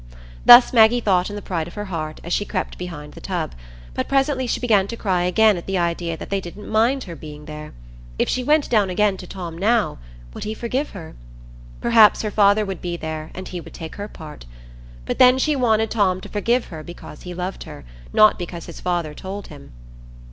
[0.47, 3.53] Thus Maggie thought in the pride of her heart, as she crept behind the tub;
[3.93, 7.15] but presently she began to cry again at the idea that they didn't mind her
[7.15, 7.71] being there.
[8.17, 11.13] If she went down again to Tom now—would he forgive her?
[11.81, 14.47] Perhaps her father would be there, and he would take her part.
[15.05, 18.81] But then she wanted Tom to forgive her because he loved her, not because his
[18.81, 19.71] father told him.